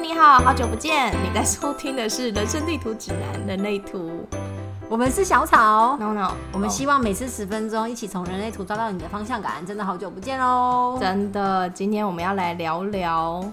[0.00, 1.12] 你好，好久不见！
[1.24, 3.98] 你在收听的是《人生地图指南：人类图》。
[4.88, 9.66] 我们是小草，No No，我们希望每次十分钟，一起从人类图抓到你的方向感。
[9.66, 10.96] 真的好久不见喽！
[11.00, 13.44] 真的，今天我们要来聊聊。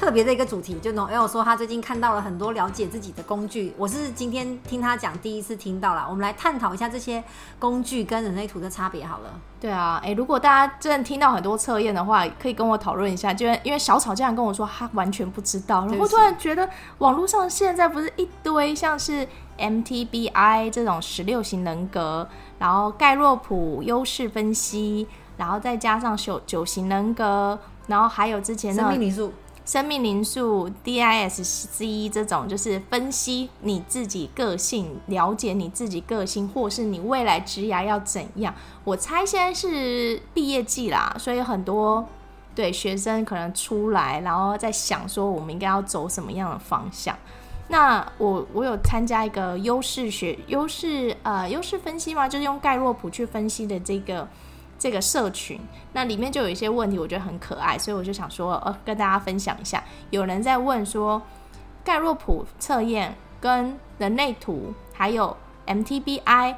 [0.00, 6.06] 特别的一个主题，就 Noel 说他最近看到了很多了解自己的工具，我是今天听他讲第一次听到了。
[6.08, 7.22] 我们来探讨一下这些
[7.58, 9.38] 工具跟人类图的差别好了。
[9.60, 13.34] 对啊，哎，如果大家真的听到很多测验的话，可以跟我讨论一下。
[13.34, 19.28] 就因为小草这样跟我说，他完全不知道，然后突然觉得网络上现在不是一堆像是
[19.58, 22.26] MTBI 这种十六型人格，
[22.58, 25.06] 然后盖洛普优势分析，
[25.36, 29.30] 然后再加上九九型人格，然后还有之前的生命灵数。
[29.70, 38.52] 生命灵数 DISC 这种就是分析你自己个性，了解你自己个性，或是你未来职涯要怎样。
[38.82, 42.04] 我猜现在是毕业季啦，所以很多
[42.52, 47.16] 对学生可能出来，然后在想说我们应该要走什么样的方向。
[47.68, 54.26] 那我我有参加一个优势学优势呃优势分析嘛，就是用盖洛普去分析的这个。
[54.80, 55.60] 这个社群，
[55.92, 59.84] 那里面就有一些问题，我觉得很可爱，所以我就想说，呃，跟大家分享一下。
[60.08, 61.20] 有人在问说，
[61.84, 66.54] 盖洛普测验跟人类图还有 MTBI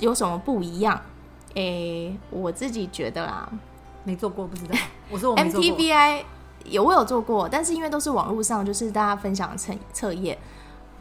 [0.00, 1.00] 有什么不一样？
[1.54, 3.48] 诶，我自己觉得啦，
[4.02, 4.76] 没做过不知道。
[5.08, 5.36] 我说。
[5.36, 6.24] MTBI
[6.64, 10.36] 有我有做过，但是因为都是网络上就是大家分享的测测验。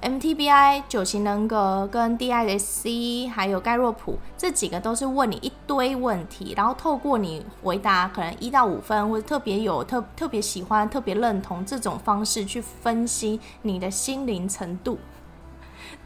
[0.02, 14.98] MTBI 九型人格跟 DISC 还有盖洛普这几个都是问你一堆问题，然后透过你回答可能一到五分或者特别有特特别喜欢、特别认同这种方式去分析你的心灵程度。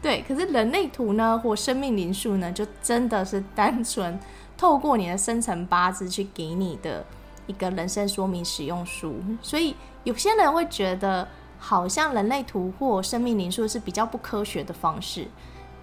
[0.02, 4.20] 对，可是人类图呢或生命灵数呢，就真的是单纯
[4.58, 7.02] 透过你的生辰八字去给你的
[7.46, 11.26] 一个人生说明使用书，所以有些人会觉得。
[11.58, 15.26] 好像人类图或生命灵数是比较不科学的方式，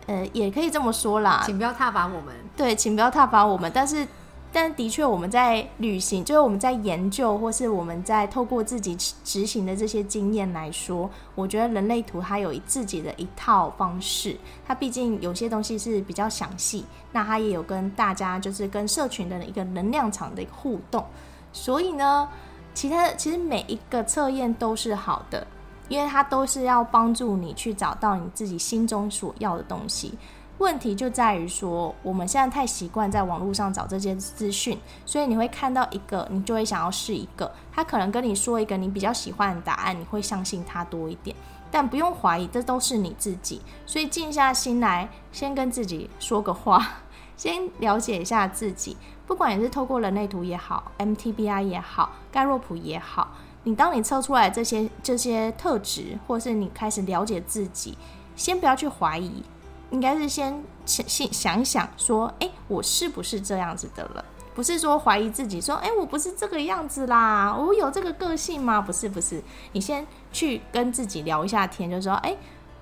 [0.08, 1.44] 呃，也可以这么说啦。
[1.46, 2.34] 请不要踏伐我们。
[2.56, 3.72] 对，请不要踏伐我们。
[3.74, 4.08] 但是，
[4.52, 14.38] 但的确我们在旅行，就是我们在研究，或是我们在透过自己执行的这些经验来说，我觉得人类图它有自己的一套方式。
[14.68, 21.04] 它毕竟有些东西是比较详细，那它也有跟大家就是跟社群的一个能量场的一个互动。
[21.52, 22.30] 所以呢，
[22.76, 25.48] 其他其实每一个测验都是好的。
[25.90, 30.18] 因为它都是要帮助你去找到你自己心中所要的东西。
[30.60, 37.52] 问题就在于说，我们现在太习惯在网络上找这些资讯，所以你会看到一个，你就会想要试一个。
[37.72, 41.36] 他可能跟你说一个你比较喜欢的答案，你会相信他多一点。
[41.72, 43.60] 但不用怀疑，这都是你自己。
[43.88, 46.88] 所以静下心来，先跟自己说个话，
[47.36, 48.96] 先了解一下自己。
[49.26, 53.30] 不管你是透过人类图也好，MTBI 也好，盖洛普也好。
[53.64, 57.98] 你当你测出来这些这些特质，或是你开始了解自己，
[58.36, 59.44] 先不要去怀疑，
[59.90, 64.26] 应该是先先想一想，说，哎，我是不是这样子的了？
[64.54, 68.82] 不是说怀疑自己，说，哎，我不是这个样子啦，我有这个个性吗？
[68.82, 69.42] 不是，不是，
[69.72, 72.36] 你先去跟自己聊一下天，就说，哎，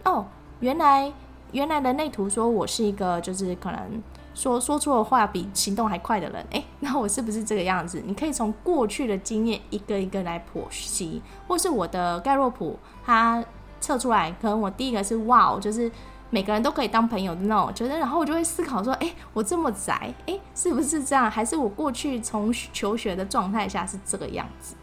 [0.04, 0.26] 哦，
[0.60, 1.14] 原来
[1.52, 4.04] 原来人类图说我是一个，就是可能。
[4.34, 8.02] 说说出的话比行动还快的人，诶，那我是不是这个样子？
[8.06, 13.44] 你可以从过去的经验一个一个来剖析，或是我的盖洛普，他
[13.80, 15.92] 测出来，可能我第一个是哇，就是
[16.30, 21.30] 每个人都可以当朋友的那种，觉得，然后我就会思考说，诶，我这么宅，诶，是不是这样？
[21.30, 24.76] 还是我过去从求学的状态下是这个样子？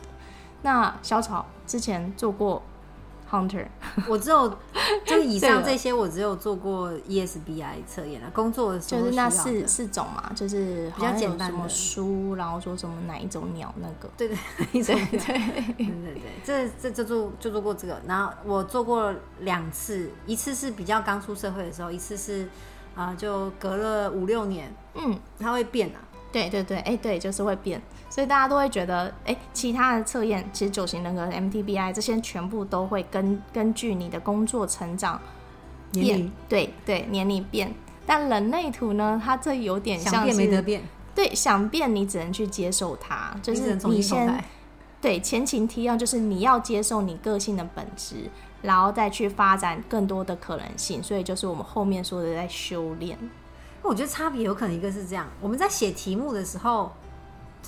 [0.63, 2.63] 那小草之前做过。
[3.31, 3.67] Hunter，
[4.09, 4.49] 我只有
[5.05, 8.31] 就以上这些，我只有做过 ESBI 测验了。
[8.33, 14.37] 工作的时候就是那四四种嘛，就是比较简单的书，然后说什么哪一种鸟那个，对对，
[14.73, 15.19] 对 对
[15.77, 22.45] 对对，这这就做就做过这个，然后我做过两次，一次是比较刚出社会的时候，一次是
[22.95, 26.01] 啊、呃、就隔了五六年，嗯，它会变啊。
[26.31, 27.81] 对对对，哎，对，就是会变，
[28.11, 35.21] 所以大家都会觉得，哎，其他的测验，其实九型人格、MTBI 这些全部都会根根据你的工作成长
[35.93, 37.73] 变，对对，年龄变。
[38.07, 40.83] 但人类图呢，它这有点像想变没得变，
[41.15, 44.45] 对，想变你只能去接受它，就是你先
[45.01, 48.31] 对前情提要，就是你要接受你个性的本质，
[48.63, 51.03] 然后再去发展更多的可能性。
[51.03, 53.17] 所以就是我们后面说的在修炼。
[53.83, 56.93] 我觉得差别有可能一个是这样，我们在写题目的时候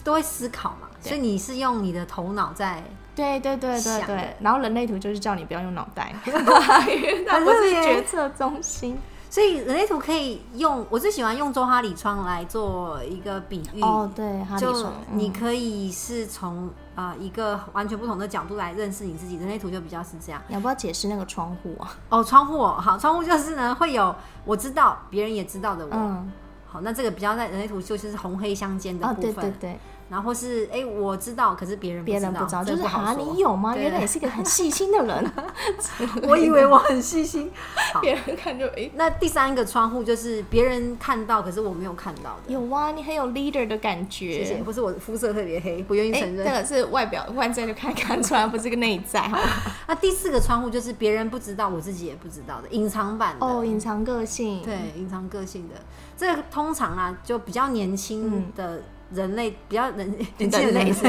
[0.04, 2.82] 都会思考嘛，所以你是用你的头脑在
[3.14, 8.98] 对对对对对，然后人类图就是叫你不要用脑袋， 它不是决策中心。
[9.28, 16.68] 所以人类图可以用，我最喜欢用周哈里窗来做一个比喻哦，对，就你可以是从
[17.00, 19.36] 呃一个完全不同的角度来认识你自己。
[19.36, 20.42] 人类图就比较是这样。
[20.48, 21.96] 你要不要解释那个窗户啊？
[22.10, 24.14] 哦，窗户哦，好，窗户就是呢会有
[24.44, 25.90] 我知道，别人也知道的我。
[25.94, 26.30] 嗯，
[26.66, 29.34] 好，那这个比较在人类图就是红黑相间的哦，部分。
[29.34, 29.78] 对对对，
[30.10, 33.72] 然后或是哎，我知道，可是别人别人不知道，就是啊，你有吗？
[33.74, 35.32] 对原来你是一个很细心的人。
[36.26, 37.48] 我以为我很细心。
[37.94, 42.52] 好别人看就哎，那第三个窗户就是别人看到，可是我没有看到的。
[42.52, 44.44] 有啊，你很有 leader 的感觉。
[44.44, 46.44] 谢谢，不是我的肤色特别黑，不愿意哎，承认。
[46.44, 49.38] 这个是外表外在就看 看出来，不是个内在哈。
[49.86, 53.46] 那第四个窗户就是别人不知道，我自己也不知道的隐藏版的。
[53.46, 54.60] 哦，隐藏个性。
[54.62, 55.76] 对，隐藏个性的，
[56.16, 61.02] 这个通常啊，就比较年轻的人类，比较人年轻的人类人是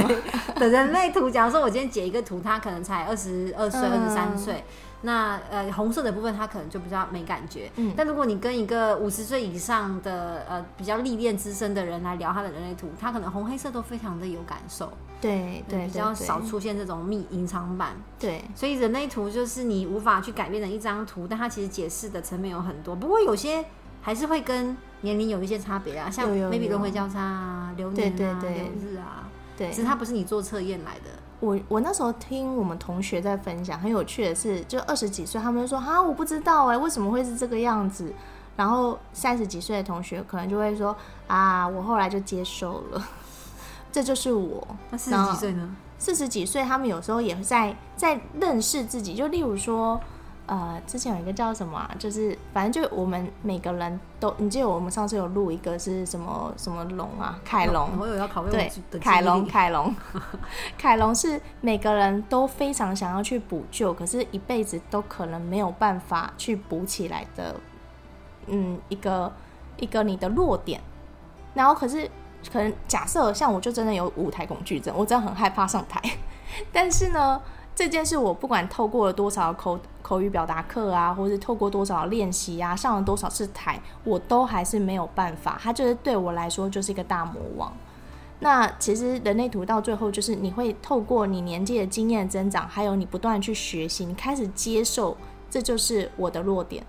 [0.59, 1.29] 的 人类图。
[1.29, 4.63] 假如说我今天解一个图，他可能才二十二岁、二嗯十三岁，
[5.01, 7.69] 那呃红色的部分他可能就比较没感觉。
[7.75, 17.95] 嗯但如果你跟一个五十岁以上的呃比较历练资深的人来聊他的人类图，他可能红黑色都非常的有感受，对对，比较少出现这种密隐藏版。
[18.19, 22.95] 对，所以人类图就是你无法去改变的一张图，但它其实解释的层面有很多。
[22.95, 23.65] 不过有些
[24.01, 28.41] 还是会跟年龄有一些差别啊，像有有 maybe 轮回交叉啊、流年啊、
[28.79, 31.09] 日啊，对只是它不是你做测验来的。
[31.39, 38.13] 我我那时候听我们同学在分享，很有趣的是，就二十几岁，他们就说啊，我不知道哎，为什么会是这个样子？
[38.55, 40.95] 然后三十几岁的同学可能就会说
[41.25, 43.07] 啊，我后来就接受了，
[43.91, 44.67] 这就是我。
[44.91, 45.75] 那四十几岁呢？
[45.97, 49.99] 四十几岁，他们有时候也会在在认识自己，就例如说，
[50.51, 59.95] 呃，之前有一个叫什么、啊，就是反正就我们每个人都，你记得我们上次有录一个是什么什么龙啊，凯龙，我有要考验对凯龙，凯龙，
[60.77, 67.55] 凯龙是每个人都非常想要去补救，可是一辈子都可能没有办法去补起来的，
[68.47, 69.31] 嗯，一个
[69.77, 70.81] 一个你的弱点。
[71.53, 72.05] 然后可是
[72.51, 76.01] 可能假设像我就真的有舞台恐惧症，我真的很害怕上台。
[76.73, 77.41] 但是呢，
[77.73, 85.57] 这件事我不管透过了多少口口语表达课啊，或是透过多少练习啊，上了多少次台，我都还是没有办法。
[85.61, 87.71] 它就是对我来说就是一个大魔王。
[88.39, 95.15] 那其实人类图到最后就是你会透过你年纪的经验增长，还有你不断去学习，你开始接受
[95.49, 96.83] 这就是我的弱点。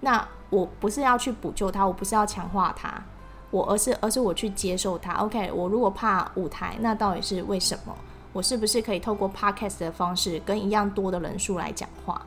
[0.00, 3.02] 那我不是要去补救它，我不是要强化它，
[3.50, 5.14] 我而是而是我去接受它。
[5.14, 7.94] OK，我如果怕舞台，那到底是为什么？
[8.32, 12.20] 我是不是可以透过 podcast 的方式跟一样多的人数来讲话？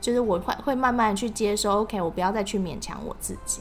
[0.00, 3.60] 就是我会会慢慢去接受，OK，我不要再去勉强我自己。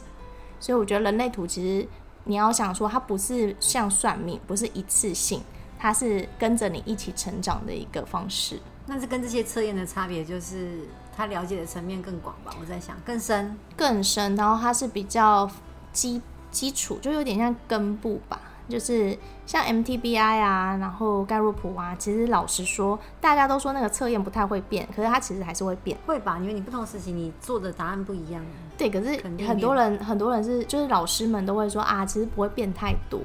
[0.60, 1.88] 所以我觉得人类图其实
[2.24, 5.42] 你要想说，它不是像算命，不是一次性，
[5.78, 8.60] 它是跟着你一起成长的一个方式。
[8.88, 12.54] 那是跟这些测验的差别，就是他了解的层面更广吧？
[12.60, 13.58] 我在想更深。
[13.78, 15.50] 更深，然后它是比较
[15.94, 19.16] 基基础，就有点像根部吧，就是
[19.46, 25.98] 像 MTBI 啊，然后盖洛普啊，其实老实说，大家都说那个测验不太会变，可是它其实还是会变。
[26.06, 26.40] 会吧？
[26.40, 28.42] 因为你不同时期你做的答案不一样。
[28.78, 33.20] 对，可是很多人很多人是就是老师们都会说啊，其实不会变太多。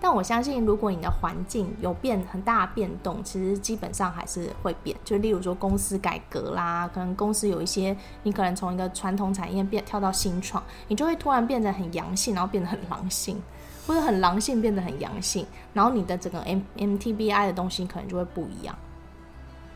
[0.00, 4.96] 但我相信，如果你的环境有变很大的变动，其实基本上还是会变。
[5.04, 13.42] 就例如说公司改革啦，可能公司有一些你可能从一个传统产业变跳到新创，你就会突然变得很阳性，然后变得很狼性，
[13.88, 18.76] 或者很狼性变得很阳性，然后你的整个 M MTBI 的东西可能就会不一样。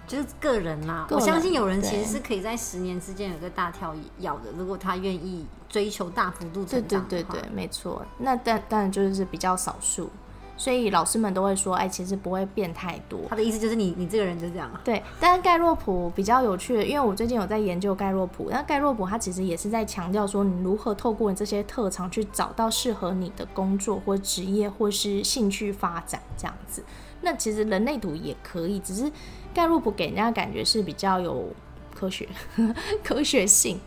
[0.07, 8.05] 就是个人啦，我相信有人其实是可以在十年之间有个大跳跃的，如果他愿意追求大幅度对成长的话对对对，没错。
[8.19, 10.11] 那但当然就是比较少数，
[10.63, 13.19] 所以老师们都会说，哎，其实不会变太多。
[13.29, 14.81] 他的意思就是你你这个人就是这样啊。
[14.85, 26.85] 对，但是盖洛普比较有趣的，因为我最近有在研究盖洛普，那盖洛普他其实也是在强调说，你如何透过你这些特长去找到适合你的工作或职业或是兴趣发展这样子。
[27.23, 29.11] 那其实人类图也可以，只是
[29.53, 31.49] 盖洛普给人家的感觉是比较有
[31.93, 32.29] 科学
[33.03, 33.81] 科学性，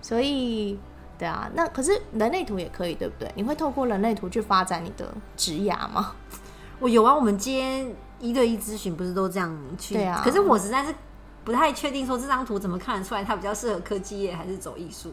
[0.00, 0.78] 所以
[1.18, 3.30] 对啊，那可是人类图也可以，对不对？
[3.34, 6.12] 你会透过人类图去发展你的职涯吗？
[6.80, 7.84] 我有啊，我们接
[8.20, 9.94] 一对一咨询不是都这样去？
[9.94, 10.94] 对啊可是我实在是
[11.44, 15.12] 不太确定说这张图怎么看得出来它比较适合科技业还是走艺术。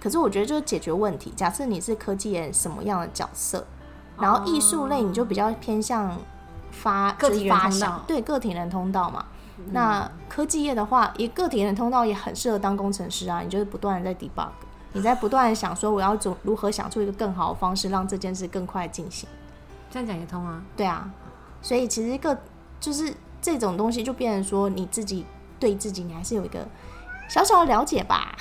[0.00, 1.32] 可是我觉得就是解决问题。
[1.36, 3.66] 假设你是科技业什么样的角色，
[4.18, 6.16] 然后艺术类你就比较偏向
[6.70, 9.26] 发个体人通道，对个体人通道嘛。
[9.72, 13.40] 那科技业的话，一个体人通道也很适合当工程师啊。
[13.40, 14.48] 你就是不断的在 debug，
[14.92, 19.28] 你在不断的想说我要怎如何想出一个更好的方式，让这件事更快进行。
[19.90, 20.62] 这样讲也通啊。
[20.76, 21.10] 对啊，
[21.62, 22.36] 所以其实个
[22.80, 25.24] 就是这种东西，就变成说你自己
[25.58, 26.66] 对自己，你还是有一个
[27.28, 28.36] 小小的了解吧。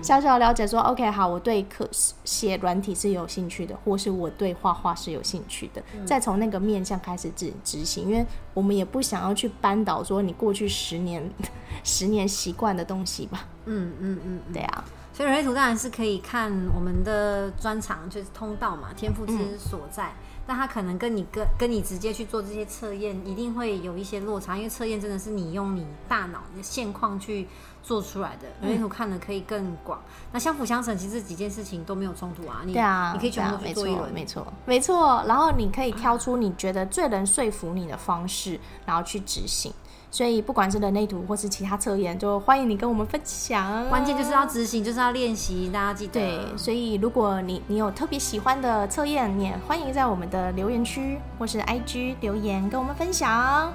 [0.00, 11.28] 小小的了解说，OK，好，我对可写软体是有兴趣的，或是我对画画是有兴趣的，再从那个面向开始执执行，因为我们也不想要去扳倒说你过去十年
[11.82, 13.44] 十年习惯的东西吧。
[13.64, 20.12] 嗯嗯嗯，对啊，所以人类图当然是可以看我们的专长，就是通道嘛，天赋之所在。
[20.46, 27.48] 但他可能跟你跟跟你直接去做这些测验，一定会有一些落差，因为测验真的是你用你大脑的现况去
[27.82, 30.02] 做出来的，人类图看的可以更广。
[30.32, 32.60] 那相辅相成，其实这几件事情都没有冲突啊。
[32.66, 35.24] 你对啊，你可以全部去做一轮，没错，没错。
[35.26, 39.72] 然后你可以挑出你觉得最能说服你的方式，然后去执行。
[40.14, 43.84] 所以不管是人类图或是其他测验，就欢迎你跟我们分享。
[43.88, 46.12] 关键就是要执行，就是要练习，大家记得。
[46.12, 53.72] 对，所以如果你你有特别喜欢的测验，也欢迎在我们的留言区或是 IG 留言跟我们分享。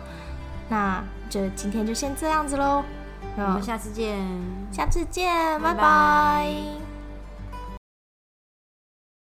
[0.69, 2.85] 那这今天就先这样子喽，
[3.35, 4.17] 我们下次见，
[4.71, 6.88] 下次见，拜拜。